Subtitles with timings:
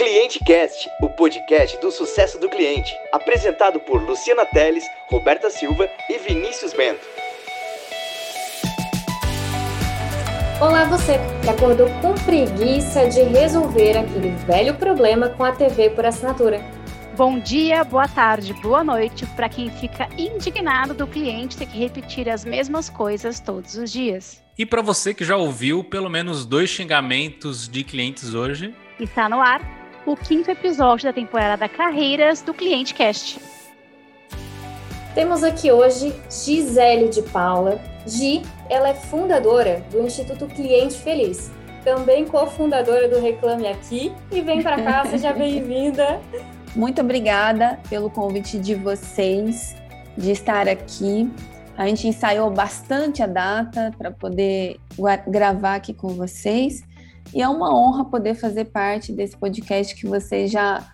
[0.00, 6.16] Cliente Cast, o podcast do sucesso do cliente, apresentado por Luciana Teles, Roberta Silva e
[6.16, 7.06] Vinícius Bento.
[10.58, 16.06] Olá você que acordou com preguiça de resolver aquele velho problema com a TV por
[16.06, 16.64] assinatura.
[17.14, 22.26] Bom dia, boa tarde, boa noite para quem fica indignado do cliente ter que repetir
[22.26, 24.42] as mesmas coisas todos os dias.
[24.56, 29.42] E para você que já ouviu pelo menos dois xingamentos de clientes hoje, está no
[29.42, 33.40] ar o quinto episódio da temporada Carreiras do Cliente Cast.
[35.14, 37.80] Temos aqui hoje Gisele de Paula.
[38.06, 41.50] Gi, ela é fundadora do Instituto Cliente Feliz,
[41.84, 46.20] também cofundadora do Reclame Aqui e vem para cá, seja bem-vinda.
[46.74, 49.76] Muito obrigada pelo convite de vocês
[50.16, 51.30] de estar aqui.
[51.76, 54.78] A gente ensaiou bastante a data para poder
[55.26, 56.84] gravar aqui com vocês
[57.34, 60.84] e é uma honra poder fazer parte desse podcast que você já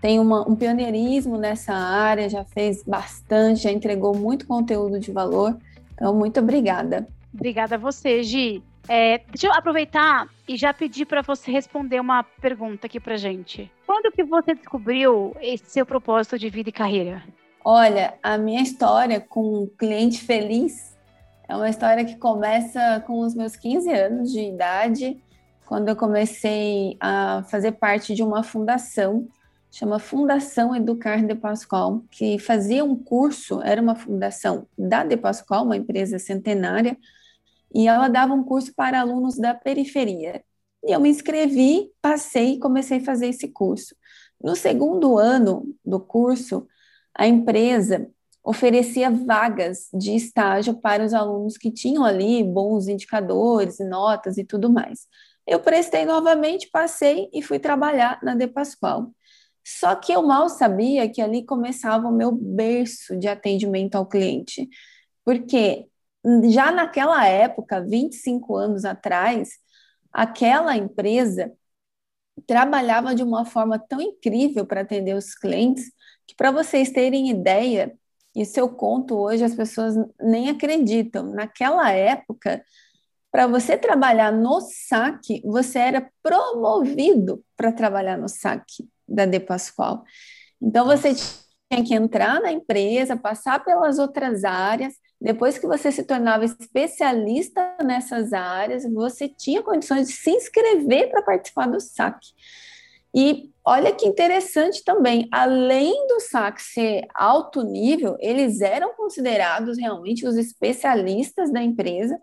[0.00, 5.56] tem uma, um pioneirismo nessa área, já fez bastante, já entregou muito conteúdo de valor.
[5.94, 7.06] Então, muito obrigada.
[7.32, 8.62] Obrigada a você, Gi.
[8.86, 13.70] É, deixa eu aproveitar e já pedir para você responder uma pergunta aqui para gente.
[13.86, 17.22] Quando que você descobriu esse seu propósito de vida e carreira?
[17.64, 20.94] Olha, a minha história com um cliente feliz
[21.48, 25.18] é uma história que começa com os meus 15 anos de idade
[25.66, 29.28] quando eu comecei a fazer parte de uma fundação,
[29.70, 35.64] chama Fundação Educar de Pascoal, que fazia um curso, era uma fundação da De Pascoal,
[35.64, 36.96] uma empresa centenária,
[37.74, 40.44] e ela dava um curso para alunos da periferia.
[40.84, 43.96] E eu me inscrevi, passei e comecei a fazer esse curso.
[44.40, 46.68] No segundo ano do curso,
[47.14, 48.08] a empresa
[48.44, 54.70] oferecia vagas de estágio para os alunos que tinham ali bons indicadores, notas e tudo
[54.70, 55.08] mais.
[55.46, 59.12] Eu prestei novamente, passei e fui trabalhar na De Pascoal.
[59.66, 64.68] Só que eu mal sabia que ali começava o meu berço de atendimento ao cliente,
[65.24, 65.86] porque
[66.50, 69.50] já naquela época, 25 anos atrás,
[70.12, 71.52] aquela empresa
[72.46, 75.90] trabalhava de uma forma tão incrível para atender os clientes
[76.26, 77.96] que, para vocês terem ideia,
[78.34, 81.30] isso eu conto hoje, as pessoas nem acreditam.
[81.32, 82.64] Naquela época,
[83.34, 90.04] para você trabalhar no saque, você era promovido para trabalhar no saque da De Pascoal.
[90.62, 94.94] Então você tinha que entrar na empresa, passar pelas outras áreas.
[95.20, 101.22] Depois que você se tornava especialista nessas áreas, você tinha condições de se inscrever para
[101.22, 102.28] participar do saque.
[103.12, 110.24] E olha que interessante também, além do saque ser alto nível, eles eram considerados realmente
[110.24, 112.16] os especialistas da empresa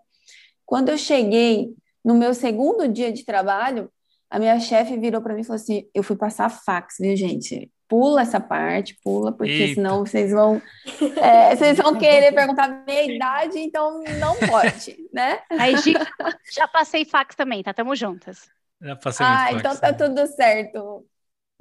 [0.72, 1.68] quando eu cheguei
[2.02, 3.92] no meu segundo dia de trabalho,
[4.30, 7.70] a minha chefe virou para mim e falou assim: eu fui passar fax, viu, gente?
[7.86, 9.74] Pula essa parte, pula, porque Eita.
[9.74, 10.62] senão vocês vão,
[11.20, 15.40] é, vocês vão querer perguntar a minha idade, então não pode, né?
[15.50, 15.74] Aí,
[16.56, 17.74] já passei fax também, tá?
[17.74, 18.48] Tamo juntas.
[18.80, 21.04] Já passei ah, fax, então tá tudo certo.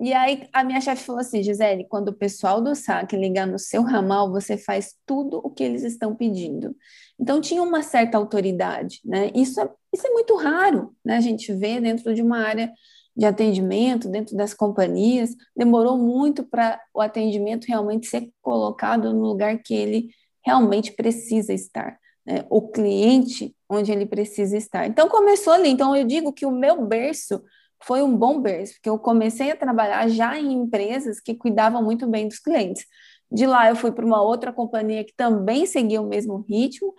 [0.02, 3.60] E aí a minha chefe falou assim, Gisele, quando o pessoal do SAC ligar no
[3.60, 6.76] seu ramal, você faz tudo o que eles estão pedindo.
[7.20, 9.30] Então tinha uma certa autoridade, né?
[9.36, 11.18] Isso é, isso é muito raro, né?
[11.18, 12.74] A gente vê dentro de uma área
[13.16, 19.62] de atendimento, dentro das companhias, demorou muito para o atendimento realmente ser colocado no lugar
[19.62, 20.10] que ele
[20.44, 22.44] realmente precisa estar, né?
[22.50, 24.88] O cliente onde ele precisa estar.
[24.88, 25.70] Então começou ali.
[25.70, 27.40] Então eu digo que o meu berço
[27.84, 32.08] foi um bom berço, porque eu comecei a trabalhar já em empresas que cuidavam muito
[32.08, 32.86] bem dos clientes.
[33.32, 36.94] De lá eu fui para uma outra companhia que também seguia o mesmo ritmo,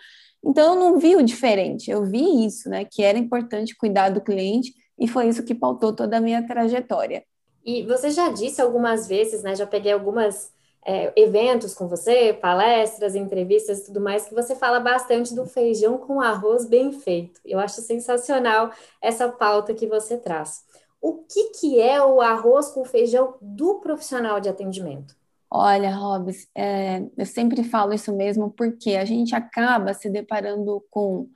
[0.45, 4.21] então eu não vi o diferente, eu vi isso, né, que era importante cuidar do
[4.21, 7.23] cliente e foi isso que pautou toda a minha trajetória.
[7.65, 10.51] E você já disse algumas vezes, né, já peguei algumas
[10.85, 16.21] é, eventos com você, palestras, entrevistas tudo mais, que você fala bastante do feijão com
[16.21, 17.41] arroz bem feito.
[17.45, 20.65] Eu acho sensacional essa pauta que você traz.
[21.03, 25.17] O que, que é o arroz com feijão do profissional de atendimento?
[25.51, 31.29] Olha, Robs, é, eu sempre falo isso mesmo porque a gente acaba se deparando com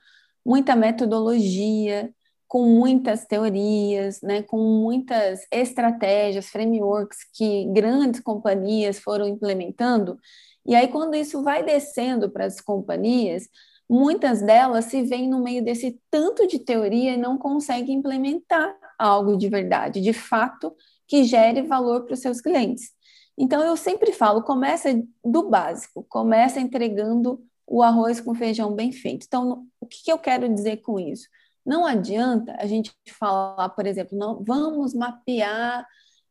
[0.45, 2.11] muita metodologia,
[2.47, 10.17] com muitas teorias, né, com muitas estratégias, frameworks que grandes companhias foram implementando.
[10.65, 13.49] E aí, quando isso vai descendo para as companhias,
[13.89, 19.37] muitas delas se veem no meio desse tanto de teoria e não conseguem implementar algo
[19.37, 20.75] de verdade, de fato,
[21.07, 22.91] que gere valor para os seus clientes.
[23.37, 24.89] Então, eu sempre falo, começa
[25.23, 29.25] do básico, começa entregando o arroz com feijão bem feito.
[29.27, 31.27] Então, o que, eu quero dizer com isso?
[31.65, 35.85] Não adianta a gente falar, por exemplo, não vamos mapear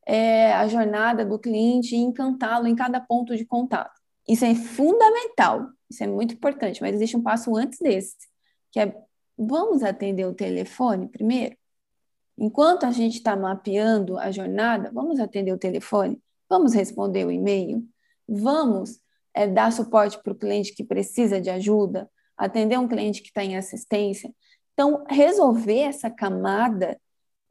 [0.07, 4.01] é, a jornada do cliente e encantá-lo em cada ponto de contato.
[4.27, 8.17] Isso é fundamental, isso é muito importante, mas existe um passo antes desse,
[8.73, 8.97] que é
[9.39, 11.57] vamos atender o telefone primeiro?
[12.39, 17.83] Enquanto a gente está mapeando a jornada, vamos atender o telefone, vamos responder o e-mail,
[18.29, 19.01] vamos
[19.33, 23.43] é, dar suporte para o cliente que precisa de ajuda, atender um cliente que está
[23.43, 24.33] em assistência.
[24.75, 27.01] Então, resolver essa camada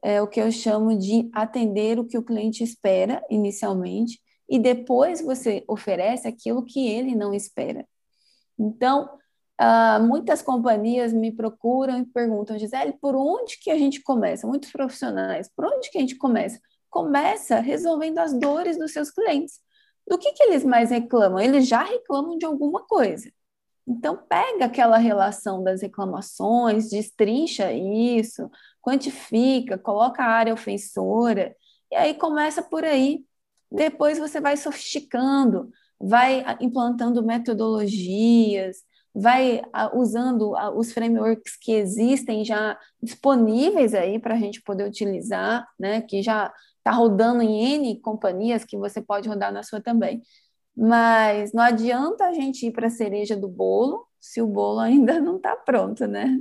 [0.04, 5.22] é o que eu chamo de atender o que o cliente espera inicialmente e depois
[5.22, 7.88] você oferece aquilo que ele não espera.
[8.58, 9.18] Então,
[9.62, 14.48] uh, muitas companhias me procuram e perguntam, Gisele, por onde que a gente começa?
[14.48, 16.60] Muitos profissionais, por onde que a gente começa?
[16.90, 19.60] Começa resolvendo as dores dos seus clientes.
[20.08, 21.40] Do que, que eles mais reclamam?
[21.40, 23.30] Eles já reclamam de alguma coisa.
[23.88, 28.50] Então, pega aquela relação das reclamações, destrincha isso,
[28.82, 31.56] quantifica, coloca a área ofensora,
[31.92, 33.24] e aí começa por aí.
[33.72, 35.70] Depois você vai sofisticando,
[36.00, 38.78] vai implantando metodologias,
[39.16, 39.62] vai
[39.94, 46.02] usando os frameworks que existem já disponíveis aí para a gente poder utilizar, né?
[46.02, 50.22] Que já está rodando em N companhias que você pode rodar na sua também.
[50.76, 55.18] Mas não adianta a gente ir para a cereja do bolo se o bolo ainda
[55.22, 56.38] não está pronto, né?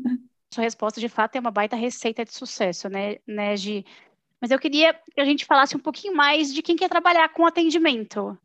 [0.53, 3.85] Sua resposta, de fato, é uma baita receita de sucesso, né, né Gi?
[4.41, 7.47] Mas eu queria que a gente falasse um pouquinho mais de quem quer trabalhar com
[7.47, 8.37] atendimento.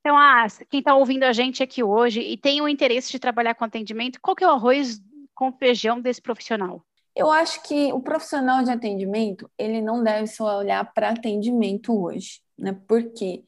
[0.00, 3.54] Então, ah, quem está ouvindo a gente aqui hoje e tem o interesse de trabalhar
[3.54, 5.00] com atendimento, qual que é o arroz
[5.34, 6.82] com feijão desse profissional?
[7.14, 12.40] Eu acho que o profissional de atendimento, ele não deve só olhar para atendimento hoje,
[12.56, 12.78] né?
[12.88, 13.42] Porque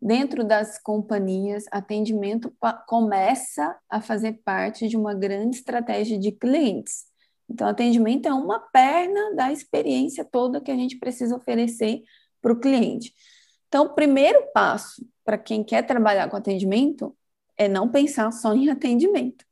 [0.00, 2.54] dentro das companhias, atendimento
[2.86, 7.04] começa a fazer parte de uma grande estratégia de clientes.
[7.50, 12.02] Então, atendimento é uma perna da experiência toda que a gente precisa oferecer
[12.40, 13.12] para o cliente.
[13.66, 17.14] Então, o primeiro passo para quem quer trabalhar com atendimento
[17.54, 19.44] é não pensar só em atendimento.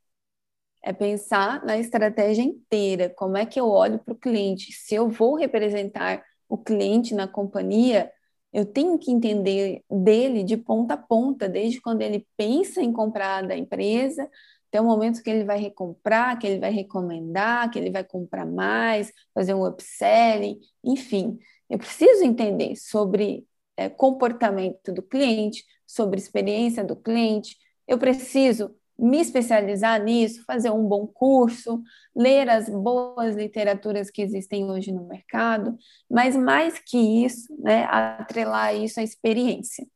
[0.83, 4.71] É pensar na estratégia inteira, como é que eu olho para o cliente.
[4.73, 8.11] Se eu vou representar o cliente na companhia,
[8.51, 13.45] eu tenho que entender dele de ponta a ponta, desde quando ele pensa em comprar
[13.45, 14.27] da empresa,
[14.69, 18.47] até o momento que ele vai recomprar, que ele vai recomendar, que ele vai comprar
[18.47, 21.37] mais, fazer um upselling, enfim.
[21.69, 23.45] Eu preciso entender sobre
[23.77, 27.55] é, comportamento do cliente, sobre experiência do cliente.
[27.87, 31.81] Eu preciso me especializar nisso, fazer um bom curso,
[32.15, 35.77] ler as boas literaturas que existem hoje no mercado,
[36.09, 39.87] mas mais que isso, né, atrelar isso à experiência.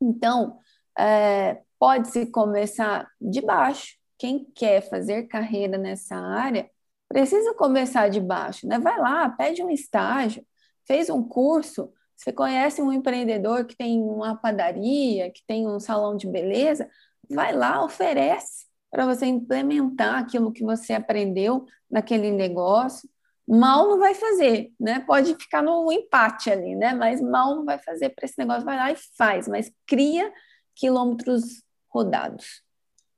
[0.00, 0.58] Então,
[0.98, 3.96] é, pode-se começar de baixo.
[4.18, 6.68] Quem quer fazer carreira nessa área
[7.08, 8.78] precisa começar de baixo, né?
[8.78, 10.44] Vai lá, pede um estágio,
[10.86, 11.92] fez um curso.
[12.20, 16.86] Você conhece um empreendedor que tem uma padaria, que tem um salão de beleza?
[17.30, 23.08] vai lá, oferece para você implementar aquilo que você aprendeu naquele negócio.
[23.46, 25.00] Mal não vai fazer, né?
[25.00, 26.92] Pode ficar no empate ali, né?
[26.92, 28.64] Mas mal não vai fazer para esse negócio.
[28.64, 30.32] Vai lá e faz, mas cria
[30.74, 32.62] quilômetros rodados.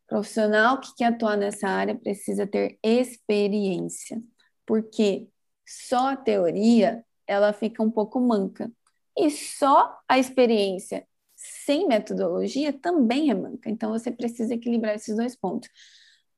[0.07, 4.23] Profissional que quer atuar nessa área precisa ter experiência,
[4.67, 5.27] porque
[5.67, 8.71] só a teoria ela fica um pouco manca.
[9.17, 13.69] E só a experiência sem metodologia também é manca.
[13.69, 15.69] Então, você precisa equilibrar esses dois pontos.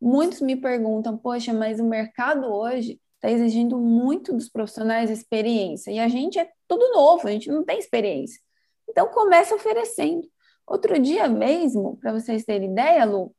[0.00, 5.98] Muitos me perguntam, poxa, mas o mercado hoje está exigindo muito dos profissionais experiência e
[5.98, 8.40] a gente é tudo novo, a gente não tem experiência.
[8.88, 10.28] Então, começa oferecendo.
[10.66, 13.34] Outro dia mesmo, para vocês terem ideia, Lu,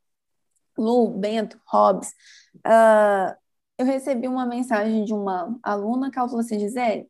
[0.78, 2.10] Lu, Bento, Hobbs,
[2.58, 3.36] uh,
[3.78, 7.08] eu recebi uma mensagem de uma aluna que ela falou assim, Gisele,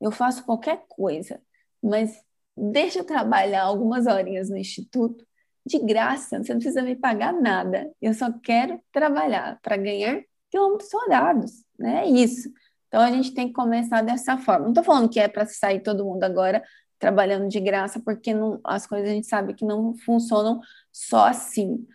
[0.00, 1.40] eu faço qualquer coisa,
[1.82, 2.22] mas
[2.56, 5.26] deixa eu trabalhar algumas horinhas no instituto
[5.64, 7.90] de graça, você não precisa me pagar nada.
[8.00, 12.04] Eu só quero trabalhar para ganhar quilômetros rodados, né?
[12.04, 12.50] É isso.
[12.88, 14.64] Então a gente tem que começar dessa forma.
[14.64, 16.62] Não estou falando que é para sair todo mundo agora
[16.98, 20.60] trabalhando de graça, porque não, as coisas a gente sabe que não funcionam
[20.92, 21.86] só assim.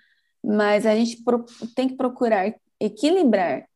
[0.43, 3.67] Mas a gente pro, tem que procurar equilibrar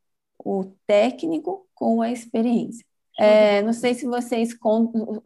[0.44, 2.84] o técnico com a experiência.
[3.24, 4.56] É, não sei se vocês,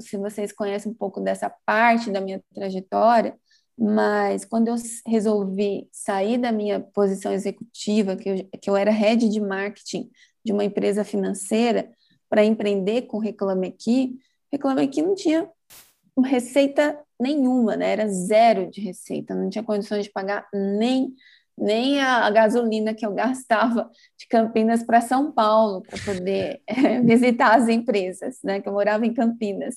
[0.00, 3.35] se vocês conhecem um pouco dessa parte da minha trajetória,
[3.79, 4.75] mas quando eu
[5.07, 10.11] resolvi sair da minha posição executiva, que eu, que eu era head de marketing
[10.45, 11.91] de uma empresa financeira,
[12.29, 14.19] para empreender com Reclame Aqui,
[14.53, 15.49] Reclame Aqui não tinha
[16.23, 17.93] receita nenhuma, né?
[17.93, 21.15] era zero de receita, não tinha condições de pagar nem
[21.56, 27.56] nem a, gasolina que eu gastava de Campinas para São Paulo para poder é, visitar
[27.56, 28.60] as empresas, né?
[28.60, 29.76] Que eu morava em Campinas.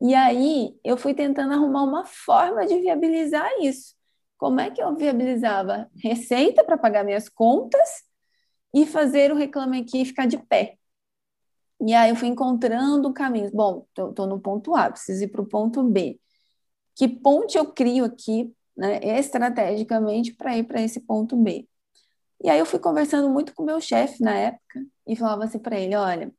[0.00, 3.94] E aí eu fui tentando arrumar uma forma de viabilizar isso.
[4.36, 8.02] Como é que eu viabilizava receita para pagar minhas contas
[8.74, 10.76] e fazer o Reclame Aqui ficar de pé?
[11.80, 13.50] E aí eu fui encontrando caminhos.
[13.52, 16.18] Bom, estou no ponto A, preciso ir para o ponto B.
[16.96, 18.52] Que ponte eu crio aqui,
[18.82, 21.68] né, estrategicamente, para ir para esse ponto B?
[22.42, 25.60] E aí eu fui conversando muito com o meu chefe na época e falava assim
[25.60, 26.32] para ele: olha,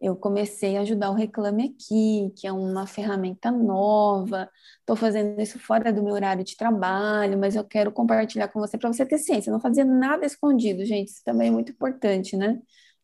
[0.00, 4.50] eu comecei a ajudar o Reclame Aqui, que é uma ferramenta nova,
[4.80, 8.78] estou fazendo isso fora do meu horário de trabalho, mas eu quero compartilhar com você
[8.78, 9.50] para você ter ciência.
[9.50, 12.58] Eu não fazia nada escondido, gente, isso também é muito importante, né?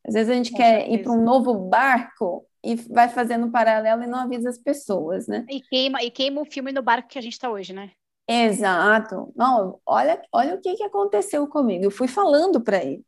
[0.07, 0.95] Às vezes a gente com quer certeza.
[0.95, 5.45] ir para um novo barco e vai fazendo paralelo e não avisa as pessoas, né?
[5.51, 7.91] E queima, e queima o filme no barco que a gente está hoje, né?
[8.31, 9.33] Exato.
[9.35, 11.85] Não, olha, olha o que, que aconteceu comigo.
[11.85, 13.05] Eu fui falando para ele.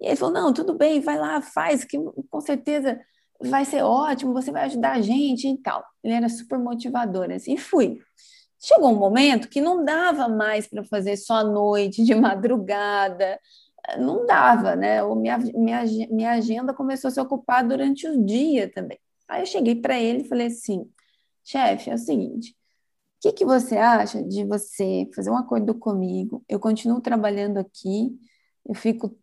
[0.00, 1.98] E ele falou: não, tudo bem, vai lá, faz, que
[2.30, 2.98] com certeza
[3.42, 5.84] vai ser ótimo, você vai ajudar a gente e tal.
[6.02, 8.00] Ele era super motivador, assim, e fui.
[8.58, 13.38] Chegou um momento que não dava mais para fazer só à noite, de madrugada,
[13.98, 15.02] não dava, né?
[15.02, 18.98] Ou minha, minha, minha agenda começou a se ocupar durante o dia também.
[19.28, 20.90] Aí eu cheguei para ele e falei assim:
[21.44, 22.63] chefe, é o seguinte, o
[23.24, 26.44] que, que você acha de você fazer um acordo comigo?
[26.46, 28.10] Eu continuo trabalhando aqui,
[28.66, 29.16] eu fico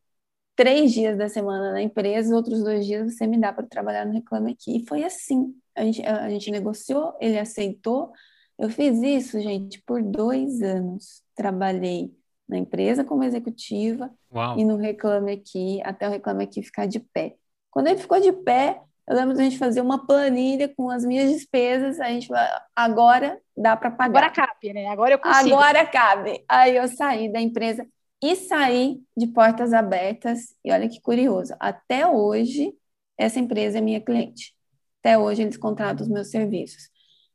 [0.56, 4.14] três dias da semana na empresa, outros dois dias você me dá para trabalhar no
[4.14, 4.78] Reclame Aqui.
[4.78, 5.54] E foi assim.
[5.76, 8.12] A gente, a gente negociou, ele aceitou.
[8.58, 11.24] Eu fiz isso, gente, por dois anos.
[11.36, 12.12] Trabalhei
[12.48, 14.58] na empresa como executiva Uau.
[14.58, 17.36] e no Reclame Aqui, até o Reclame Aqui ficar de pé.
[17.70, 18.82] Quando ele ficou de pé,
[19.12, 23.38] eu lembro da gente fazer uma planilha com as minhas despesas, a gente falou, agora
[23.58, 24.24] dá para pagar.
[24.24, 24.88] Agora cabe, né?
[24.88, 25.54] Agora eu consigo.
[25.54, 26.46] Agora cabe.
[26.48, 27.86] Aí eu saí da empresa
[28.24, 30.56] e saí de portas abertas.
[30.64, 32.74] E olha que curioso, até hoje,
[33.18, 34.56] essa empresa é minha cliente.
[35.02, 36.90] Até hoje, eles contratam os meus serviços.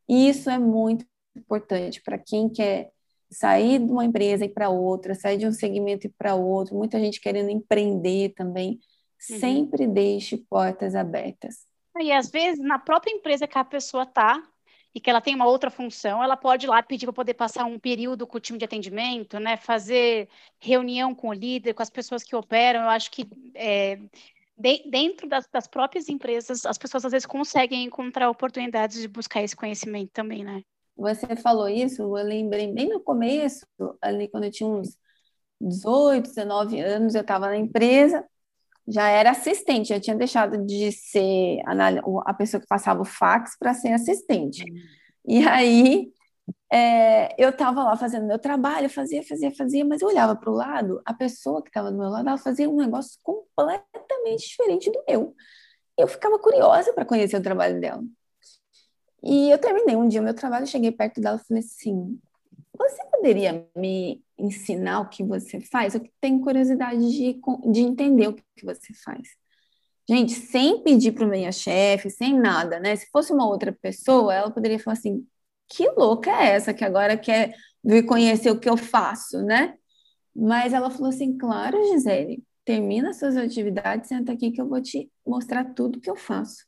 [0.08, 1.04] E isso é muito
[1.36, 2.90] importante para quem quer
[3.30, 6.98] sair de uma empresa e para outra, sair de um segmento e para outro, muita
[6.98, 8.78] gente querendo empreender também,
[9.30, 9.38] uhum.
[9.38, 11.66] sempre deixe portas abertas.
[11.98, 14.42] E às vezes, na própria empresa que a pessoa está,
[14.96, 17.66] e que ela tem uma outra função, ela pode ir lá pedir para poder passar
[17.66, 19.58] um período com o time de atendimento, né?
[19.58, 20.26] Fazer
[20.58, 22.80] reunião com o líder, com as pessoas que operam.
[22.80, 23.98] Eu acho que é,
[24.56, 29.42] de, dentro das, das, próprias empresas, as pessoas às vezes conseguem encontrar oportunidades de buscar
[29.42, 30.62] esse conhecimento também, né?
[30.96, 33.66] Você falou isso, eu lembrei bem no começo,
[34.00, 34.96] ali quando eu tinha uns
[35.60, 38.24] 18, 19 anos, eu estava na empresa,
[38.88, 41.60] já era assistente, já tinha deixado de ser
[42.24, 44.64] a, pessoa que passava o fax para ser assistente.
[45.26, 46.12] E aí
[46.72, 50.54] é, eu estava lá fazendo meu trabalho, fazia, fazia, fazia, mas eu olhava para o
[50.54, 55.02] lado, a pessoa que estava do meu lado, ela fazia um negócio completamente diferente do
[55.08, 55.34] meu.
[55.96, 58.02] Eu ficava curiosa para conhecer o trabalho dela.
[59.22, 62.20] E eu terminei um dia o meu trabalho, cheguei perto dela e falei assim:
[62.78, 65.94] Você poderia me ensinar o que você faz?
[65.94, 67.40] Eu tenho curiosidade de,
[67.72, 69.28] de entender o que você faz.
[70.08, 72.94] Gente, sem pedir para o minha chefe, sem nada, né?
[72.94, 75.26] Se fosse uma outra pessoa, ela poderia falar assim:
[75.68, 79.76] que louca é essa que agora quer vir conhecer o que eu faço, né?
[80.34, 85.10] Mas ela falou assim: claro, Gisele, termina suas atividades, senta aqui que eu vou te
[85.26, 86.64] mostrar tudo que eu faço.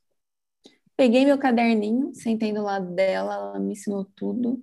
[0.97, 4.62] Peguei meu caderninho, sentei do lado dela, ela me ensinou tudo.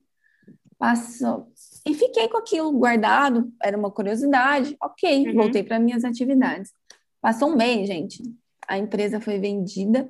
[0.85, 1.51] Passou.
[1.83, 4.77] E fiquei com aquilo guardado, era uma curiosidade.
[4.79, 5.33] Ok, uhum.
[5.33, 6.71] voltei para minhas atividades.
[7.19, 8.21] Passou um mês, gente.
[8.67, 10.07] A empresa foi vendida,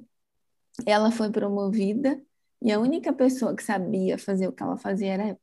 [0.85, 2.21] ela foi promovida,
[2.61, 5.39] e a única pessoa que sabia fazer o que ela fazia era eu.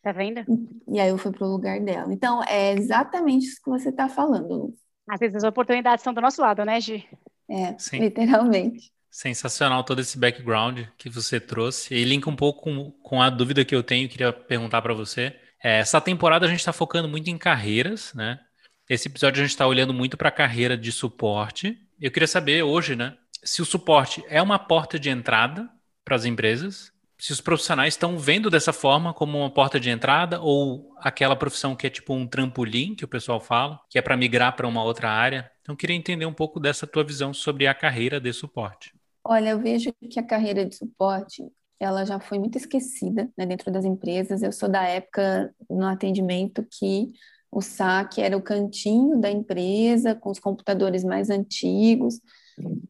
[0.00, 0.42] Tá vendo?
[0.88, 2.10] E aí eu fui pro lugar dela.
[2.14, 4.74] Então, é exatamente isso que você está falando, Lu.
[5.06, 7.06] Às vezes as oportunidades estão do nosso lado, né, Gi?
[7.46, 7.98] É, Sim.
[7.98, 8.90] literalmente.
[9.16, 11.94] Sensacional todo esse background que você trouxe.
[11.94, 15.34] E linka um pouco com, com a dúvida que eu tenho, queria perguntar para você.
[15.64, 18.38] É, essa temporada a gente está focando muito em carreiras, né?
[18.86, 21.78] Esse episódio a gente está olhando muito para a carreira de suporte.
[21.98, 25.66] Eu queria saber hoje, né, se o suporte é uma porta de entrada
[26.04, 30.42] para as empresas, se os profissionais estão vendo dessa forma como uma porta de entrada
[30.42, 34.14] ou aquela profissão que é tipo um trampolim que o pessoal fala, que é para
[34.14, 35.50] migrar para uma outra área.
[35.62, 38.95] Então, queria entender um pouco dessa tua visão sobre a carreira de suporte.
[39.28, 41.42] Olha, eu vejo que a carreira de suporte
[41.78, 44.42] ela já foi muito esquecida né, dentro das empresas.
[44.42, 47.10] Eu sou da época no atendimento que
[47.50, 52.20] o saque era o cantinho da empresa, com os computadores mais antigos,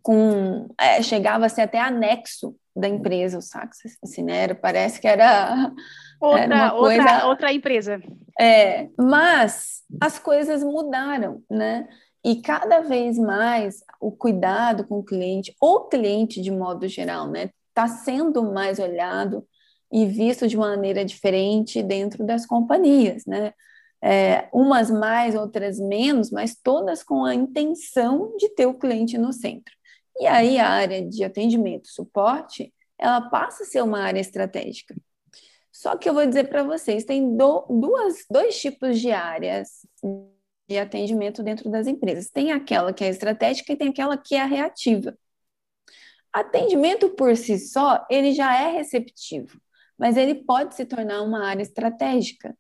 [0.03, 4.43] com é, chegava a ser até anexo da empresa o saque, assim, né?
[4.43, 5.73] Era, parece que era
[6.21, 8.01] outra, era coisa, outra, outra empresa.
[8.39, 11.89] É, mas as coisas mudaram, né?
[12.27, 17.51] E cada vez mais o cuidado com o cliente, ou cliente de modo geral, né?
[17.77, 19.47] está sendo mais olhado
[19.93, 23.53] e visto de maneira diferente dentro das companhias, né?
[24.03, 29.33] É, umas mais, outras menos, mas todas com a intenção de ter o cliente no
[29.33, 29.75] centro.
[30.19, 34.95] E aí a área de atendimento, suporte, ela passa a ser uma área estratégica.
[35.71, 39.87] Só que eu vou dizer para vocês, tem do, duas, dois tipos de áreas
[40.69, 42.31] de atendimento dentro das empresas.
[42.31, 45.17] Tem aquela que é estratégica e tem aquela que é reativa.
[46.33, 49.61] Atendimento por si só, ele já é receptivo,
[49.99, 52.57] mas ele pode se tornar uma área estratégica.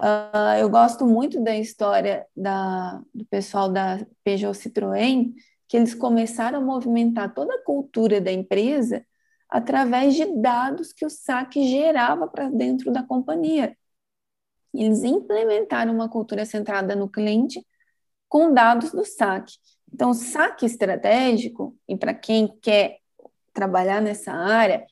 [0.00, 5.32] Uh, eu gosto muito da história da, do pessoal da Peugeot Citroën,
[5.68, 9.04] que eles começaram a movimentar toda a cultura da empresa
[9.48, 13.76] através de dados que o SAC gerava para dentro da companhia.
[14.74, 17.64] Eles implementaram uma cultura centrada no cliente
[18.28, 19.52] com dados do SAC.
[19.92, 22.98] Então, o SAC estratégico, e para quem quer
[23.52, 24.86] trabalhar nessa área,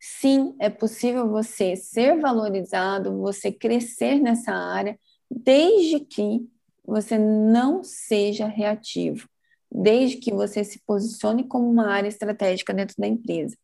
[0.00, 4.98] sim, é possível você ser valorizado, você crescer nessa área,
[5.30, 6.48] desde que
[6.84, 9.28] você não seja reativo,
[9.70, 13.56] desde que você se posicione como uma área estratégica dentro da empresa.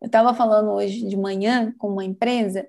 [0.00, 2.66] Eu estava falando hoje de manhã com uma empresa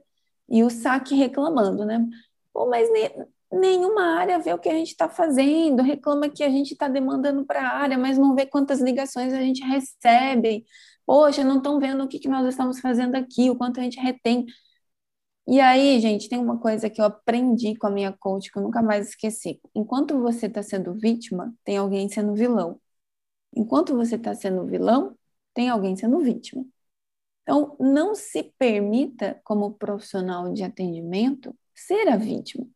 [0.50, 2.06] e o SAC reclamando, né?
[2.54, 6.50] Pô, mas ne nenhuma área vê o que a gente está fazendo, reclama que a
[6.50, 10.66] gente está demandando para a área, mas não vê quantas ligações a gente recebe.
[11.06, 14.00] Poxa, não estão vendo o que, que nós estamos fazendo aqui, o quanto a gente
[14.00, 14.46] retém.
[15.48, 18.64] E aí, gente, tem uma coisa que eu aprendi com a minha coach que eu
[18.64, 19.62] nunca mais esqueci.
[19.74, 22.82] Enquanto você está sendo vítima, tem alguém sendo vilão.
[23.56, 25.18] Enquanto você está sendo vilão,
[25.54, 26.66] tem alguém sendo vítima.
[27.48, 32.68] Então, não se permita, como profissional de atendimento, ser a vítima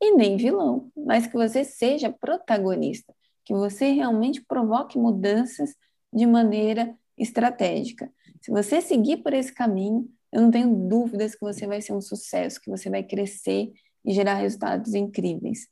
[0.00, 3.14] e nem vilão, mas que você seja protagonista,
[3.44, 5.74] que você realmente provoque mudanças
[6.10, 8.10] de maneira estratégica.
[8.40, 12.00] Se você seguir por esse caminho, eu não tenho dúvidas que você vai ser um
[12.00, 13.70] sucesso, que você vai crescer
[14.02, 15.68] e gerar resultados incríveis.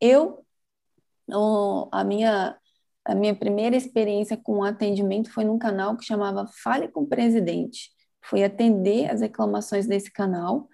[0.00, 0.46] Eu,
[1.92, 2.56] a minha
[3.04, 7.90] a minha primeira experiência com atendimento foi num canal que chamava Fale com o Presidente.
[8.22, 10.68] Fui atender as reclamações desse canal,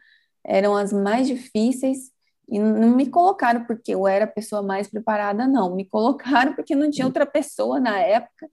[0.44, 2.10] eram as mais difíceis,
[2.48, 5.74] e não me colocaram porque eu era a pessoa mais preparada, não.
[5.74, 8.48] Me colocaram porque não tinha outra pessoa na época,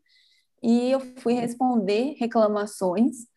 [0.62, 3.28] e eu fui responder reclamações.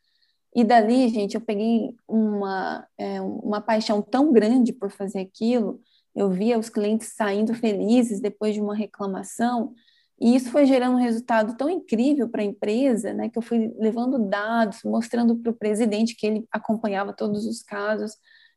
[0.55, 5.81] E dali, gente, eu peguei uma, é, uma paixão tão grande por fazer aquilo.
[6.15, 9.75] Eu via os clientes saindo felizes depois de uma reclamação,
[10.19, 13.75] e isso foi gerando um resultado tão incrível para a empresa, né, que eu fui
[13.79, 18.13] levando dados, mostrando para o presidente que ele acompanhava todos os casos.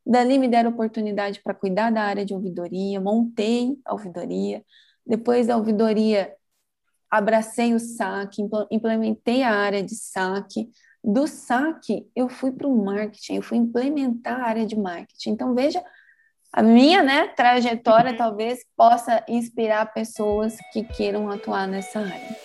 [0.06, 4.64] Dali me deram oportunidade para cuidar da área de ouvidoria, montei a ouvidoria.
[5.06, 6.34] Depois da ouvidoria,
[7.10, 10.70] abracei o saque, implementei a área de saque.
[11.04, 15.30] Do saque, eu fui para o marketing, eu fui implementar a área de marketing.
[15.30, 15.82] Então, veja
[16.52, 18.16] a minha né, trajetória uhum.
[18.16, 22.36] talvez possa inspirar pessoas que queiram atuar nessa área.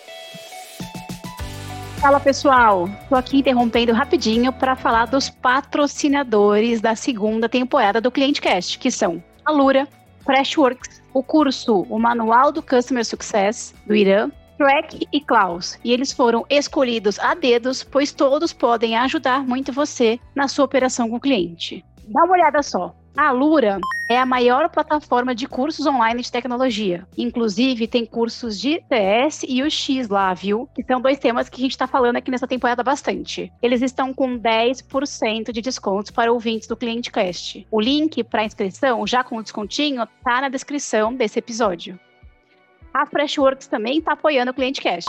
[2.00, 8.78] Fala pessoal, estou aqui interrompendo rapidinho para falar dos patrocinadores da segunda temporada do ClienteCast,
[8.78, 9.88] que são a Lura,
[10.24, 15.78] Freshworks, o curso O Manual do Customer Success do Irã, Track e Klaus.
[15.82, 21.08] E eles foram escolhidos a dedos, pois todos podem ajudar muito você na sua operação
[21.08, 21.84] com o cliente.
[22.08, 22.94] Dá uma olhada só.
[23.16, 27.06] A Alura é a maior plataforma de cursos online de tecnologia.
[27.16, 30.68] Inclusive, tem cursos de TS e UX lá, viu?
[30.74, 33.50] Que são dois temas que a gente está falando aqui nessa temporada bastante.
[33.62, 37.66] Eles estão com 10% de descontos para ouvintes do ClienteCast.
[37.70, 41.98] O link para inscrição, já com o descontinho, tá na descrição desse episódio.
[42.92, 45.08] A Freshworks também está apoiando o ClienteCast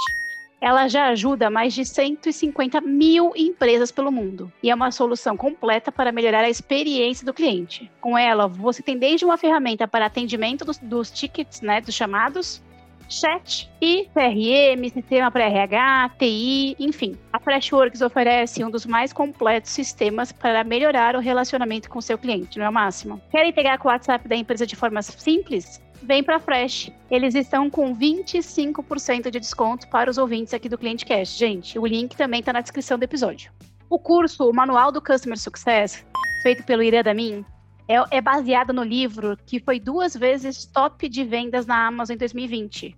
[0.60, 5.92] ela já ajuda mais de 150 mil empresas pelo mundo e é uma solução completa
[5.92, 7.92] para melhorar a experiência do cliente.
[8.02, 12.62] Com ela, você tem desde uma ferramenta para atendimento dos, dos tickets, né, dos chamados,
[13.10, 17.18] chat e CRM, sistema para RH, TI, enfim.
[17.32, 22.60] A Freshworks oferece um dos mais completos sistemas para melhorar o relacionamento com seu cliente,
[22.60, 23.22] não é o máximo?
[23.32, 25.82] Quer integrar com o WhatsApp da empresa de forma simples?
[26.02, 26.92] Vem para Fresh.
[27.10, 31.38] Eles estão com 25% de desconto para os ouvintes aqui do Cliente Cast.
[31.38, 33.52] Gente, o link também está na descrição do episódio.
[33.90, 36.06] O curso, o Manual do Customer Success,
[36.44, 37.46] feito pelo Irã Damin,
[37.88, 42.18] é, é baseado no livro que foi duas vezes top de vendas na Amazon em
[42.18, 42.96] 2020.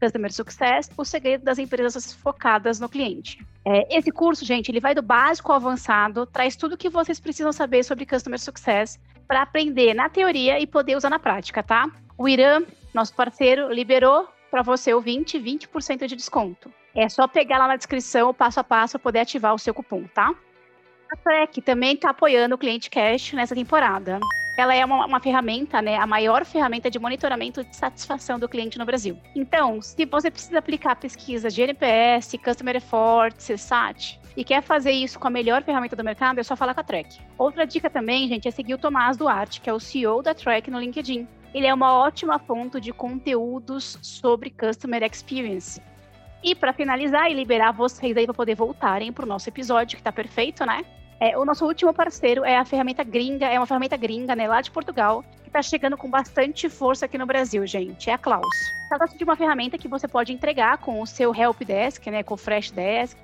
[0.00, 3.44] Customer Success, o segredo das empresas focadas no cliente.
[3.66, 7.20] É, esse curso, gente, ele vai do básico ao avançado, traz tudo o que vocês
[7.20, 11.90] precisam saber sobre Customer Success para aprender na teoria e poder usar na prática, tá?
[12.20, 12.60] O Irã,
[12.92, 16.70] nosso parceiro, liberou para você ouvinte 20% de desconto.
[16.94, 19.72] É só pegar lá na descrição o passo a passo para poder ativar o seu
[19.72, 20.30] cupom, tá?
[21.10, 24.20] A Track também está apoiando o Cliente Cash nessa temporada.
[24.58, 28.78] Ela é uma, uma, ferramenta, né, a maior ferramenta de monitoramento de satisfação do cliente
[28.78, 29.18] no Brasil.
[29.34, 35.18] Então, se você precisa aplicar pesquisas de NPS, Customer Effort, CSAT, e quer fazer isso
[35.18, 37.18] com a melhor ferramenta do mercado, é só falar com a Track.
[37.38, 40.70] Outra dica também, gente, é seguir o Tomás Duarte, que é o CEO da Track
[40.70, 41.26] no LinkedIn.
[41.52, 45.82] Ele é uma ótima fonte de conteúdos sobre Customer Experience.
[46.42, 50.00] E para finalizar e liberar vocês aí para poder voltarem para o nosso episódio, que
[50.00, 50.84] está perfeito, né?
[51.18, 54.62] É, o nosso último parceiro é a ferramenta gringa, é uma ferramenta gringa, né, lá
[54.62, 58.08] de Portugal, que está chegando com bastante força aqui no Brasil, gente.
[58.08, 58.56] É a Klaus.
[58.88, 62.34] Trata-se de uma ferramenta que você pode entregar com o seu Help Desk, né, com
[62.34, 63.18] o Fresh Desk,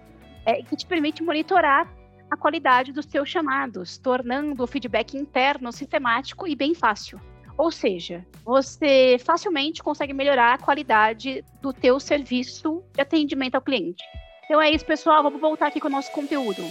[0.44, 1.88] é, que te permite monitorar
[2.30, 7.18] a qualidade dos seus chamados, tornando o feedback interno sistemático e bem fácil.
[7.56, 14.04] Ou seja, você facilmente consegue melhorar a qualidade do teu serviço de atendimento ao cliente.
[14.44, 15.22] Então é isso, pessoal.
[15.22, 16.62] Vamos voltar aqui com o nosso conteúdo.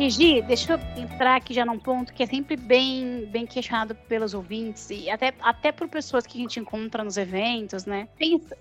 [0.00, 3.96] E Gi, deixa eu entrar aqui já num ponto que é sempre bem, bem questionado
[3.96, 8.08] pelos ouvintes e até, até por pessoas que a gente encontra nos eventos, né?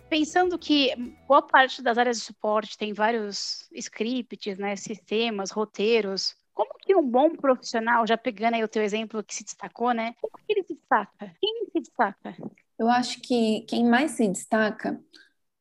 [0.10, 0.96] Pensando que
[1.28, 4.76] boa parte das áreas de suporte tem vários scripts, né?
[4.76, 6.36] Sistemas, roteiros.
[6.58, 10.16] Como que um bom profissional, já pegando aí o teu exemplo que se destacou, né?
[10.20, 11.32] Como que ele se destaca?
[11.40, 12.36] Quem se destaca?
[12.80, 15.00] Eu acho que quem mais se destaca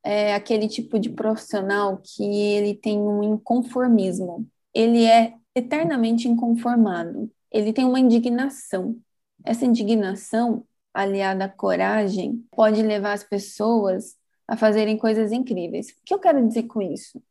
[0.02, 4.48] é aquele tipo de profissional que ele tem um inconformismo.
[4.72, 7.30] Ele é eternamente inconformado.
[7.52, 8.96] Ele tem uma indignação.
[9.44, 14.16] Essa indignação, aliada à coragem, pode levar as pessoas
[14.48, 15.90] a fazerem coisas incríveis.
[15.90, 17.22] O que eu quero dizer com isso?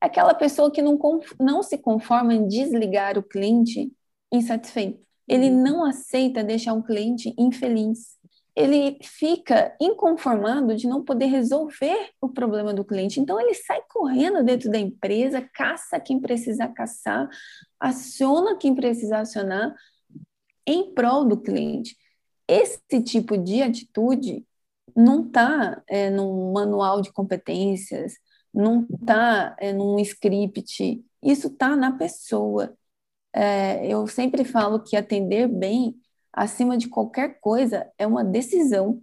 [0.00, 0.98] Aquela pessoa que não,
[1.40, 3.92] não se conforma em desligar o cliente
[4.32, 5.00] insatisfeito.
[5.26, 8.18] Ele não aceita deixar um cliente infeliz
[8.58, 13.20] ele fica inconformado de não poder resolver o problema do cliente.
[13.20, 17.28] Então, ele sai correndo dentro da empresa, caça quem precisa caçar,
[17.78, 19.72] aciona quem precisa acionar
[20.66, 21.96] em prol do cliente.
[22.48, 24.44] Esse tipo de atitude
[24.96, 28.14] não está é, num manual de competências,
[28.52, 32.76] não está é, num script, isso está na pessoa.
[33.32, 35.94] É, eu sempre falo que atender bem
[36.32, 39.02] acima de qualquer coisa, é uma decisão.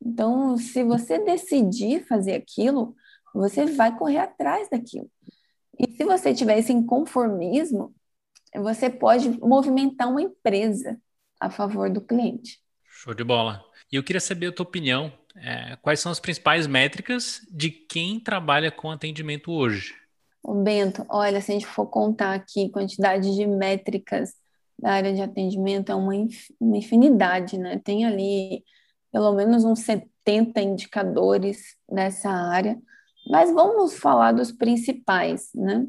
[0.00, 2.96] Então, se você decidir fazer aquilo,
[3.34, 5.10] você vai correr atrás daquilo.
[5.78, 7.94] E se você tiver esse inconformismo,
[8.54, 11.00] você pode movimentar uma empresa
[11.38, 12.58] a favor do cliente.
[12.84, 13.64] Show de bola.
[13.90, 15.12] E eu queria saber a tua opinião.
[15.36, 19.94] É, quais são as principais métricas de quem trabalha com atendimento hoje?
[20.42, 24.32] O Bento, olha, se a gente for contar aqui quantidade de métricas
[24.78, 27.78] da área de atendimento é uma, infinidade, né?
[27.84, 28.64] Tem ali
[29.12, 32.80] pelo menos uns 70 indicadores nessa área,
[33.28, 35.86] mas vamos falar dos principais, né?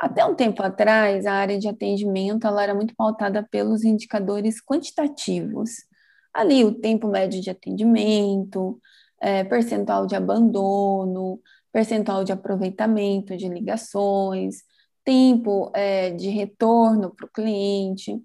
[0.00, 5.72] Até um tempo atrás, a área de atendimento ela era muito pautada pelos indicadores quantitativos.
[6.32, 8.80] Ali, o tempo médio de atendimento,
[9.20, 11.40] é, percentual de abandono,
[11.72, 14.62] percentual de aproveitamento de ligações,
[15.04, 18.20] tempo é, de retorno para o cliente.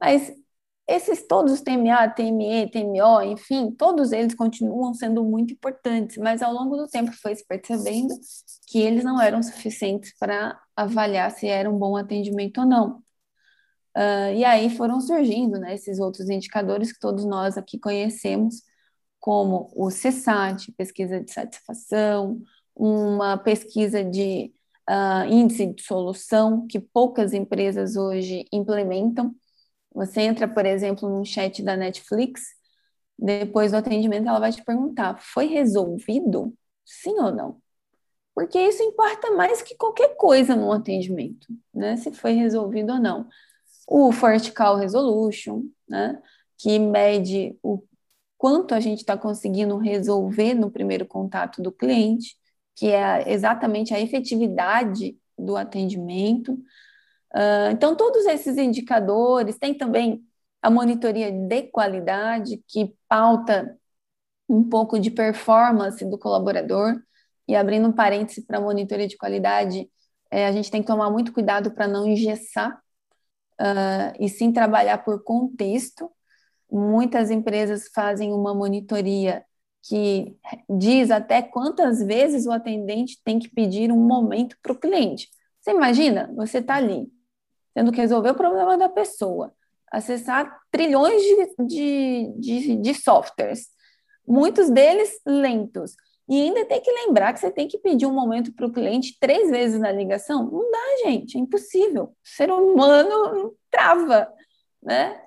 [0.00, 0.32] Mas
[0.88, 6.76] esses todos, TMA, TME, TMO, enfim, todos eles continuam sendo muito importantes, mas ao longo
[6.76, 8.12] do tempo foi se percebendo
[8.66, 13.02] que eles não eram suficientes para avaliar se era um bom atendimento ou não.
[13.96, 18.62] Uh, e aí foram surgindo né, esses outros indicadores que todos nós aqui conhecemos,
[19.18, 22.40] como o CSAT, pesquisa de satisfação,
[22.74, 24.52] uma pesquisa de
[24.88, 29.34] uh, índice de solução que poucas empresas hoje implementam.
[29.94, 32.42] Você entra, por exemplo, no chat da Netflix,
[33.18, 36.54] depois do atendimento ela vai te perguntar: foi resolvido?
[36.84, 37.60] Sim ou não?
[38.34, 41.96] Porque isso importa mais que qualquer coisa no atendimento, né?
[41.96, 43.28] Se foi resolvido ou não.
[43.90, 46.18] O Vertical Resolution, né?
[46.56, 47.82] Que mede o
[48.38, 52.40] quanto a gente está conseguindo resolver no primeiro contato do cliente
[52.80, 56.54] que é exatamente a efetividade do atendimento.
[57.34, 60.24] Uh, então, todos esses indicadores, tem também
[60.62, 63.76] a monitoria de qualidade, que pauta
[64.48, 66.98] um pouco de performance do colaborador.
[67.46, 69.86] E abrindo um parêntese para a monitoria de qualidade,
[70.30, 72.80] é, a gente tem que tomar muito cuidado para não engessar
[73.60, 76.10] uh, e sim trabalhar por contexto.
[76.70, 79.44] Muitas empresas fazem uma monitoria
[79.82, 80.36] que
[80.68, 85.28] diz até quantas vezes o atendente tem que pedir um momento para o cliente.
[85.60, 87.10] Você imagina, você está ali,
[87.74, 89.52] tendo que resolver o problema da pessoa,
[89.90, 93.68] acessar trilhões de, de, de, de softwares,
[94.26, 95.94] muitos deles lentos,
[96.30, 99.18] E ainda tem que lembrar que você tem que pedir um momento para o cliente
[99.18, 100.48] três vezes na ligação.
[100.48, 102.04] Não dá, gente, é impossível.
[102.04, 104.32] O ser humano trava,
[104.80, 105.20] né?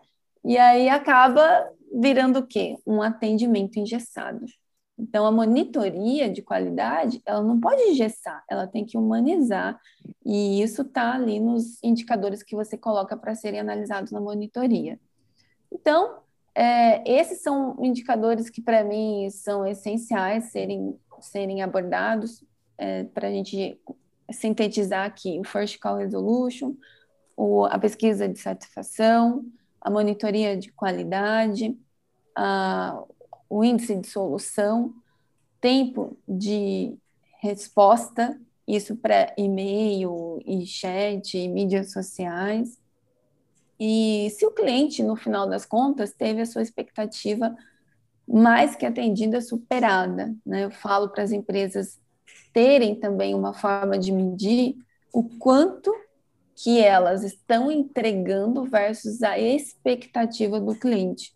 [0.45, 2.77] E aí acaba virando o quê?
[2.87, 4.45] Um atendimento engessado.
[4.97, 9.77] Então, a monitoria de qualidade, ela não pode engessar, ela tem que humanizar,
[10.25, 14.97] e isso está ali nos indicadores que você coloca para serem analisados na monitoria.
[15.69, 16.22] Então,
[16.55, 22.43] é, esses são indicadores que, para mim, são essenciais serem, serem abordados
[22.77, 23.79] é, para a gente
[24.31, 26.75] sintetizar aqui o First Call Resolution,
[27.35, 29.43] o, a pesquisa de satisfação,
[29.81, 31.77] a monitoria de qualidade,
[32.35, 33.03] a,
[33.49, 34.93] o índice de solução,
[35.59, 36.95] tempo de
[37.41, 42.79] resposta, isso para e-mail e chat e mídias sociais.
[43.85, 47.53] E se o cliente, no final das contas, teve a sua expectativa
[48.25, 50.63] mais que atendida, superada, né?
[50.63, 51.99] Eu falo para as empresas
[52.53, 54.77] terem também uma forma de medir
[55.11, 55.93] o quanto
[56.55, 61.35] que elas estão entregando versus a expectativa do cliente.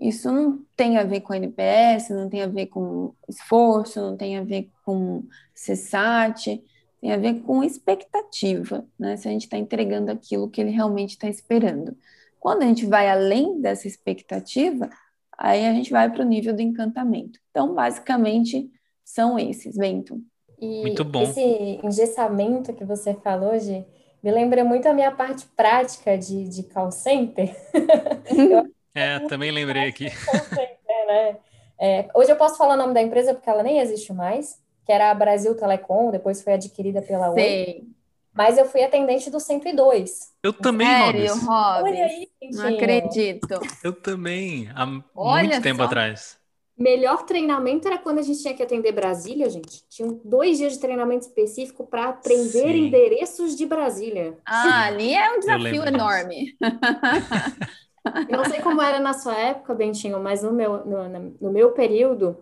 [0.00, 4.38] Isso não tem a ver com NPS, não tem a ver com esforço, não tem
[4.38, 5.24] a ver com
[5.54, 6.58] CSAT,
[7.02, 9.16] tem a ver com expectativa, né?
[9.16, 11.96] Se a gente está entregando aquilo que ele realmente está esperando.
[12.38, 14.88] Quando a gente vai além dessa expectativa,
[15.36, 17.40] aí a gente vai para o nível do encantamento.
[17.50, 18.70] Então, basicamente,
[19.04, 20.22] são esses, Bento.
[20.60, 21.22] E Muito bom.
[21.22, 23.84] Esse engessamento que você falou, Gi,
[24.22, 27.52] me lembra muito a minha parte prática de, de call center.
[28.94, 30.08] é, também lembrei aqui.
[30.48, 31.36] Center, né?
[31.80, 34.62] é, hoje eu posso falar o nome da empresa porque ela nem existe mais,
[34.92, 37.84] era a Brasil Telecom, depois foi adquirida pela Oi.
[38.34, 40.32] Mas eu fui atendente do 102.
[40.42, 41.82] Eu também, Sério, Robes.
[41.82, 43.60] Olha aí, Não acredito.
[43.84, 45.84] Eu também, há Olha muito tempo só.
[45.84, 46.40] atrás.
[46.76, 49.84] Melhor treinamento era quando a gente tinha que atender Brasília, gente.
[49.90, 52.86] Tinham dois dias de treinamento específico para aprender Sim.
[52.86, 54.38] endereços de Brasília.
[54.46, 56.56] Ah, ali é um desafio enorme.
[58.28, 61.70] Eu não sei como era na sua época, Bentinho, mas no meu, no, no meu
[61.72, 62.36] período,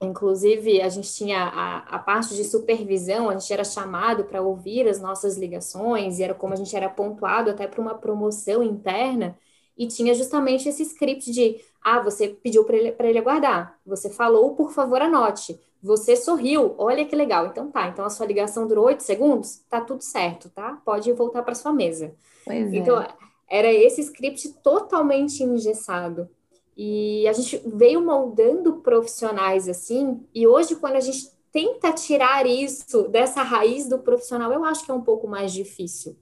[0.00, 4.88] inclusive, a gente tinha a, a parte de supervisão, a gente era chamado para ouvir
[4.88, 9.36] as nossas ligações, e era como a gente era pontuado até para uma promoção interna
[9.76, 14.54] e tinha justamente esse script de ah, você pediu para ele, ele aguardar, você falou,
[14.54, 15.60] por favor, anote.
[15.82, 17.46] Você sorriu, olha que legal.
[17.46, 20.80] Então tá, então a sua ligação durou oito segundos, tá tudo certo, tá?
[20.84, 22.14] Pode voltar para sua mesa.
[22.44, 23.08] Pois então, é.
[23.48, 26.28] era esse script totalmente engessado.
[26.76, 33.08] E a gente veio moldando profissionais assim, e hoje, quando a gente tenta tirar isso
[33.08, 36.16] dessa raiz do profissional, eu acho que é um pouco mais difícil.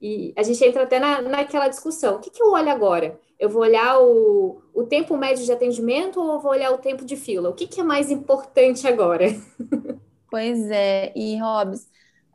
[0.00, 3.18] E a gente entra até na, naquela discussão: o que, que eu olho agora?
[3.38, 7.04] Eu vou olhar o, o tempo médio de atendimento ou eu vou olhar o tempo
[7.04, 7.50] de fila?
[7.50, 9.26] O que, que é mais importante agora?
[10.28, 11.88] Pois é, e Robs,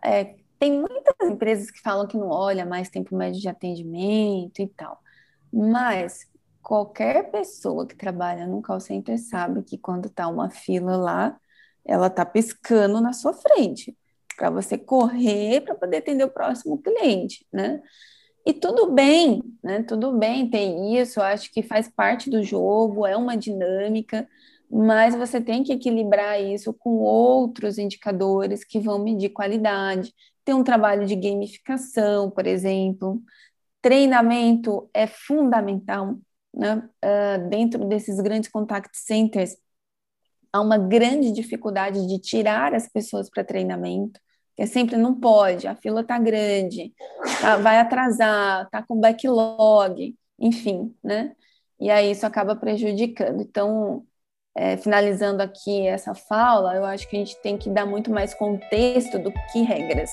[0.04, 4.68] é, tem muitas empresas que falam que não olha mais tempo médio de atendimento e
[4.68, 4.98] tal,
[5.52, 6.26] mas
[6.62, 11.40] qualquer pessoa que trabalha no call center sabe que quando está uma fila lá,
[11.86, 13.96] ela está piscando na sua frente
[14.38, 17.82] para você correr para poder atender o próximo cliente, né?
[18.46, 19.84] E tudo bem, né?
[19.84, 24.28] Tudo bem tem isso, acho que faz parte do jogo, é uma dinâmica,
[24.70, 30.14] mas você tem que equilibrar isso com outros indicadores que vão medir qualidade.
[30.44, 33.22] Tem um trabalho de gamificação, por exemplo.
[33.82, 36.18] Treinamento é fundamental,
[36.54, 36.90] né?
[37.04, 39.56] Uh, dentro desses grandes contact centers,
[40.52, 44.20] há uma grande dificuldade de tirar as pessoas para treinamento
[44.56, 46.94] que sempre não pode, a fila está grande,
[47.42, 51.36] tá, vai atrasar, está com backlog, enfim, né?
[51.80, 53.42] E aí isso acaba prejudicando.
[53.42, 54.06] Então,
[54.56, 58.34] é, finalizando aqui essa fala, eu acho que a gente tem que dar muito mais
[58.34, 60.12] contexto do que regras.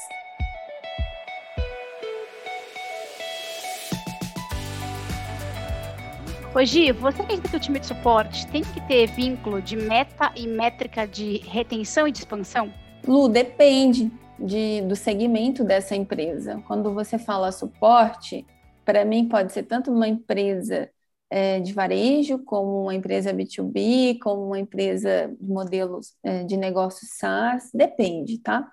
[6.55, 10.47] Hoje, você acredita que o time de suporte tem que ter vínculo de meta e
[10.47, 12.73] métrica de retenção e de expansão?
[13.07, 16.63] Lu, depende de, do segmento dessa empresa.
[16.67, 18.47] Quando você fala suporte,
[18.83, 20.91] para mim pode ser tanto uma empresa
[21.31, 27.11] é, de varejo, como uma empresa B2B, como uma empresa de modelos é, de negócios
[27.19, 28.67] SaaS, depende, tá?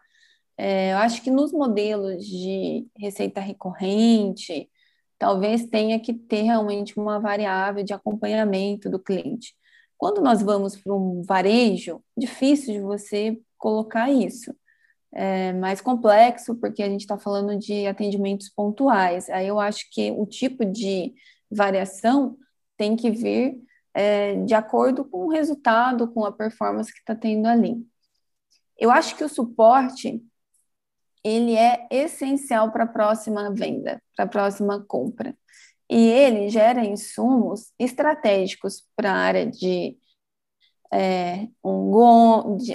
[0.58, 4.70] É, eu acho que nos modelos de receita recorrente,
[5.18, 9.56] talvez tenha que ter realmente uma variável de acompanhamento do cliente.
[9.98, 14.54] Quando nós vamos para um varejo, difícil de você colocar isso
[15.14, 19.30] é, mais complexo, porque a gente está falando de atendimentos pontuais.
[19.30, 21.14] Aí eu acho que o tipo de
[21.50, 22.38] variação
[22.78, 23.58] tem que vir
[23.94, 27.78] é, de acordo com o resultado, com a performance que está tendo ali.
[28.78, 30.22] Eu acho que o suporte
[31.26, 35.36] ele é essencial para a próxima venda, para a próxima compra.
[35.90, 39.98] E ele gera insumos estratégicos para a área de,
[40.94, 41.48] é,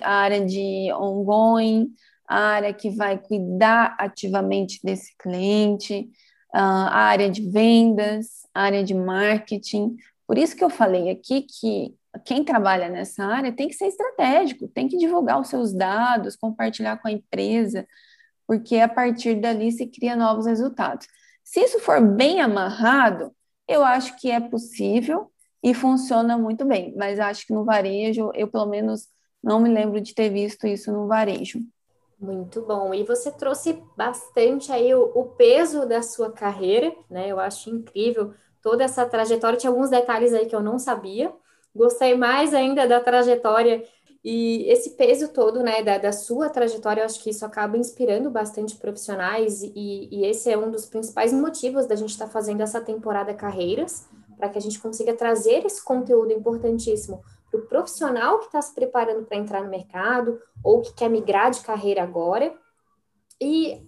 [0.03, 1.95] a área de ongoing,
[2.29, 6.11] a área que vai cuidar ativamente desse cliente,
[6.53, 9.97] a área de vendas, a área de marketing.
[10.27, 14.67] Por isso que eu falei aqui que quem trabalha nessa área tem que ser estratégico,
[14.67, 17.87] tem que divulgar os seus dados, compartilhar com a empresa,
[18.51, 21.07] porque a partir dali se cria novos resultados.
[21.45, 23.31] Se isso for bem amarrado,
[23.69, 25.31] eu acho que é possível
[25.63, 29.07] e funciona muito bem, mas acho que no varejo, eu pelo menos
[29.41, 31.61] não me lembro de ter visto isso no varejo.
[32.19, 32.93] Muito bom.
[32.93, 37.29] E você trouxe bastante aí o, o, peso da sua carreira, né?
[37.29, 39.61] Eu acho incrível toda essa trajetória.
[39.61, 41.33] Tinha alguns detalhes aí que eu não sabia.
[41.73, 43.85] Gostei mais ainda da trajetória
[44.23, 47.01] e esse peso todo, né, da, da sua trajetória.
[47.01, 51.33] Eu acho que isso acaba inspirando bastante profissionais e, e esse é um dos principais
[51.33, 54.07] motivos da gente estar tá fazendo essa temporada Carreiras,
[54.37, 58.75] para que a gente consiga trazer esse conteúdo importantíssimo para o profissional que está se
[58.75, 62.55] preparando para entrar no mercado ou que quer migrar de carreira agora.
[63.41, 63.83] E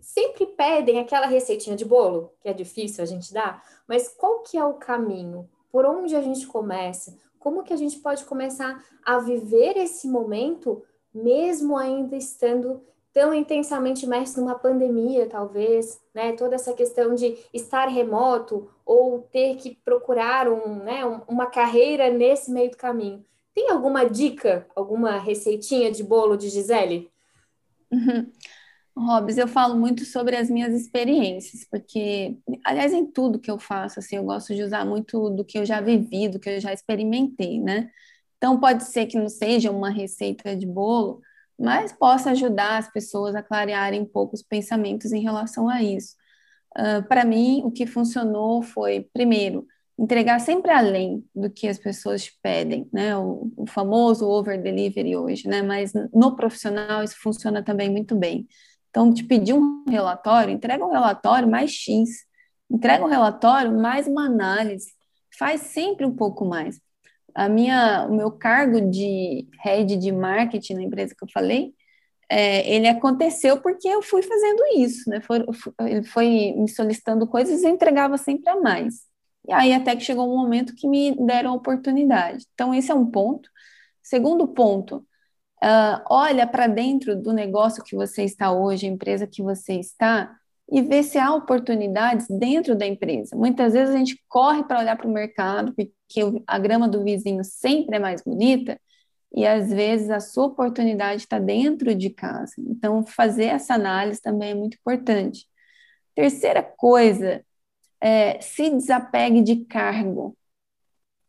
[0.00, 4.56] sempre pedem aquela receitinha de bolo, que é difícil a gente dar, mas qual que
[4.56, 5.48] é o caminho?
[5.70, 7.14] Por onde a gente começa?
[7.38, 14.04] Como que a gente pode começar a viver esse momento mesmo ainda estando tão intensamente
[14.04, 16.32] imerso numa pandemia, talvez, né?
[16.32, 22.50] Toda essa questão de estar remoto ou ter que procurar um, né, uma carreira nesse
[22.50, 23.24] meio do caminho.
[23.54, 27.10] Tem alguma dica, alguma receitinha de bolo de Gisele?
[27.90, 28.30] Uhum.
[28.98, 33.98] Robes, eu falo muito sobre as minhas experiências, porque, aliás, em tudo que eu faço,
[33.98, 36.72] assim, eu gosto de usar muito do que eu já vivi, do que eu já
[36.72, 37.90] experimentei, né?
[38.38, 41.20] Então, pode ser que não seja uma receita de bolo,
[41.58, 46.14] mas possa ajudar as pessoas a clarearem um pouco os pensamentos em relação a isso.
[46.78, 49.66] Uh, Para mim, o que funcionou foi, primeiro,
[49.98, 53.16] entregar sempre além do que as pessoas te pedem, né?
[53.16, 55.62] O, o famoso over delivery hoje, né?
[55.62, 58.46] Mas no profissional isso funciona também muito bem.
[58.96, 62.24] Então, te pedir um relatório, entrega um relatório mais X,
[62.70, 64.86] entrega um relatório mais uma análise,
[65.38, 66.80] faz sempre um pouco mais
[67.34, 71.74] a minha, o meu cargo de head de marketing na empresa que eu falei,
[72.26, 75.20] é, ele aconteceu porque eu fui fazendo isso, né?
[75.20, 75.44] Foi,
[75.80, 79.02] ele foi me solicitando coisas e entregava sempre a mais.
[79.46, 82.46] E aí até que chegou um momento que me deram a oportunidade.
[82.54, 83.50] Então, esse é um ponto.
[84.02, 85.06] Segundo ponto,
[85.66, 90.38] uh, olha para dentro do negócio que você está hoje, a empresa que você está,
[90.70, 93.36] e ver se há oportunidades dentro da empresa.
[93.36, 97.44] Muitas vezes a gente corre para olhar para o mercado, porque a grama do vizinho
[97.44, 98.80] sempre é mais bonita,
[99.34, 102.54] e às vezes a sua oportunidade está dentro de casa.
[102.58, 105.46] Então, fazer essa análise também é muito importante.
[106.14, 107.44] Terceira coisa,
[108.00, 110.35] é, se desapegue de cargo.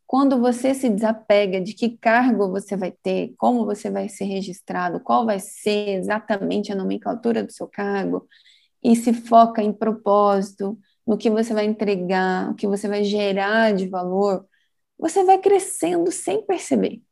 [0.08, 5.00] Quando você se desapega de que cargo você vai ter, como você vai ser registrado,
[5.00, 8.26] qual vai ser exatamente a nomenclatura do seu cargo,
[8.82, 13.74] e se foca em propósito, no que você vai entregar, o que você vai gerar
[13.74, 14.46] de valor,
[14.98, 17.02] você vai crescendo sem perceber.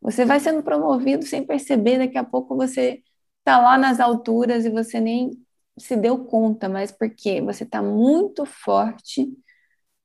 [0.00, 3.02] Você vai sendo promovido sem perceber, daqui a pouco você
[3.40, 5.30] está lá nas alturas e você nem
[5.78, 9.30] se deu conta, mas porque você está muito forte,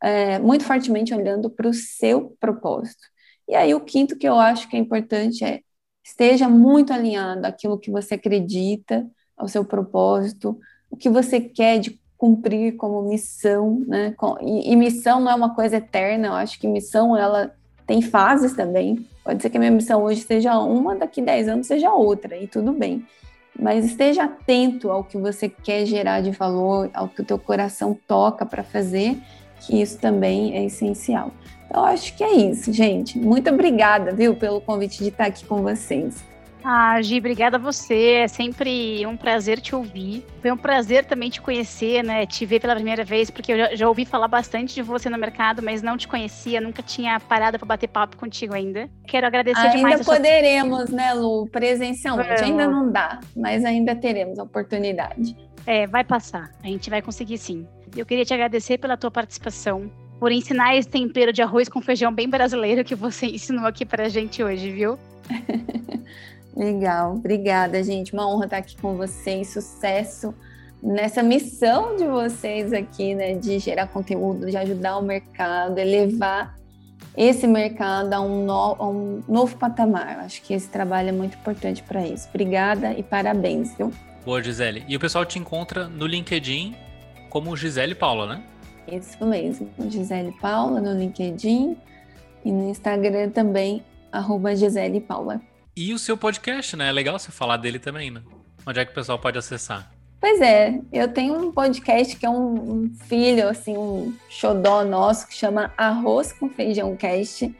[0.05, 3.07] é, muito fortemente olhando para o seu propósito.
[3.47, 5.61] E aí o quinto que eu acho que é importante é
[6.03, 9.03] esteja muito alinhado àquilo que você acredita,
[9.35, 10.59] ao seu propósito,
[10.91, 14.13] o que você quer de cumprir como missão, né?
[14.41, 17.51] E, e, missão não é uma coisa eterna, eu acho que missão ela
[17.87, 19.07] tem fases também.
[19.23, 22.47] Pode ser que a minha missão hoje seja uma, daqui 10 anos seja outra, e
[22.47, 23.03] tudo bem.
[23.59, 27.97] Mas esteja atento ao que você quer gerar de valor, ao que o teu coração
[28.07, 29.17] toca para fazer,
[29.65, 31.31] que isso também é essencial.
[31.67, 33.17] Então, acho que é isso, gente.
[33.17, 36.23] Muito obrigada, viu, pelo convite de estar aqui com vocês.
[36.67, 38.23] Ah, Gi, obrigada a você.
[38.23, 40.25] É sempre um prazer te ouvir.
[40.41, 42.25] Foi um prazer também te conhecer, né?
[42.25, 45.17] Te ver pela primeira vez, porque eu já, já ouvi falar bastante de você no
[45.17, 48.89] mercado, mas não te conhecia, nunca tinha parado para bater papo contigo ainda.
[49.07, 49.93] Quero agradecer ainda demais.
[49.99, 50.97] Ainda poderemos, sua...
[50.97, 51.47] né, Lu?
[51.51, 52.29] Presencialmente.
[52.29, 52.41] Vamos.
[52.41, 55.37] Ainda não dá, mas ainda teremos a oportunidade.
[55.67, 56.49] É, vai passar.
[56.63, 57.67] A gente vai conseguir sim.
[57.95, 59.89] Eu queria te agradecer pela tua participação,
[60.19, 64.09] por ensinar esse tempero de arroz com feijão bem brasileiro que você ensinou aqui pra
[64.09, 64.99] gente hoje, viu?
[66.55, 68.13] Legal, obrigada, gente.
[68.13, 69.49] Uma honra estar aqui com vocês.
[69.49, 70.33] Sucesso
[70.81, 73.33] nessa missão de vocês aqui, né?
[73.33, 76.55] De gerar conteúdo, de ajudar o mercado, elevar
[77.17, 80.19] esse mercado a um, no, a um novo patamar.
[80.19, 82.27] Acho que esse trabalho é muito importante para isso.
[82.29, 83.91] Obrigada e parabéns, viu?
[84.25, 84.83] Boa, Gisele.
[84.87, 86.75] E o pessoal te encontra no LinkedIn
[87.35, 88.43] como Gisele Paula, né?
[88.89, 91.75] Isso mesmo, Gisele Paula no LinkedIn
[92.45, 95.41] e no Instagram também, arroba Gisele Paula.
[95.75, 96.87] E o seu podcast, né?
[96.87, 98.21] É legal você falar dele também, né?
[98.65, 99.91] Onde é que o pessoal pode acessar?
[100.21, 102.53] Pois é, eu tenho um podcast que é um,
[102.85, 107.53] um filho, assim, um xodó nosso, que chama Arroz com Feijão Cast.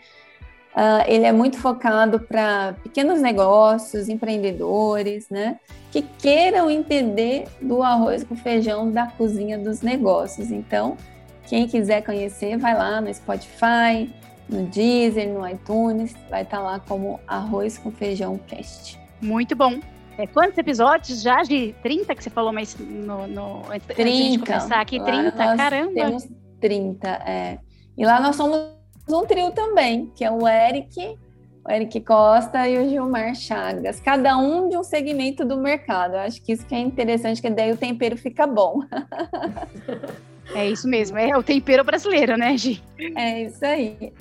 [0.76, 5.58] Uh, ele é muito focado para pequenos negócios, empreendedores, né?
[5.90, 10.52] Que queiram entender do arroz com feijão da cozinha dos negócios.
[10.52, 10.98] Então,
[11.48, 14.14] quem quiser conhecer, vai lá no Spotify,
[14.50, 19.00] no Deezer, no iTunes, vai estar tá lá como Arroz com Feijão Cast.
[19.22, 19.80] Muito bom.
[20.18, 24.40] É, quantos episódios já de 30 que você falou, mas no, no 30, antes de
[24.40, 25.94] começar aqui, 30, caramba.
[25.94, 26.28] Temos
[26.60, 27.60] 30, é.
[27.98, 28.75] E lá nós somos
[29.14, 31.18] um trio também, que é o Eric,
[31.64, 36.14] o Eric Costa e o Gilmar Chagas, cada um de um segmento do mercado.
[36.14, 38.82] Eu acho que isso que é interessante, que daí o tempero fica bom.
[40.54, 42.80] É isso mesmo, é o tempero brasileiro, né, Gi?
[43.16, 44.14] É isso aí.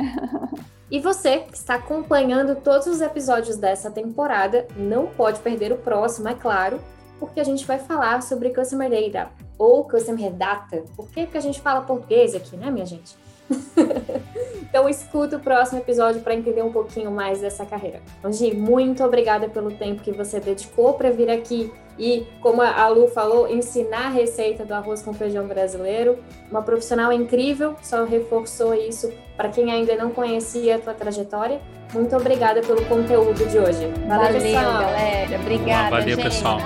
[0.91, 6.29] E você que está acompanhando todos os episódios dessa temporada, não pode perder o próximo,
[6.29, 6.81] é claro,
[7.19, 10.85] porque a gente vai falar sobre Customer Data ou Customer Data.
[10.97, 13.17] Por que, que a gente fala português aqui, né, minha gente?
[14.63, 18.01] então escuta o próximo episódio para entender um pouquinho mais dessa carreira.
[18.19, 22.89] Então, Gi, muito obrigada pelo tempo que você dedicou para vir aqui e, como a
[22.89, 26.19] Lu falou, ensinar a receita do arroz com feijão brasileiro.
[26.51, 31.61] Uma profissional incrível, só reforçou isso para quem ainda não conhecia a tua trajetória.
[31.93, 33.87] Muito obrigada pelo conteúdo de hoje.
[34.09, 34.81] Valeu, Valeu pessoal.
[34.81, 35.41] galera.
[35.41, 36.25] Obrigada, Valeu, gente.
[36.25, 36.59] pessoal.